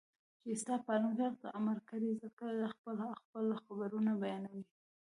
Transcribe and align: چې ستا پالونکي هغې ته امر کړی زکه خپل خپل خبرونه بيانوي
چې 0.41 0.49
ستا 0.61 0.75
پالونکي 0.85 1.21
هغې 1.25 1.39
ته 1.43 1.47
امر 1.59 1.77
کړی 1.89 2.09
زکه 2.21 2.45
خپل 2.73 2.97
خپل 3.21 3.45
خبرونه 3.61 4.11
بيانوي 4.21 4.63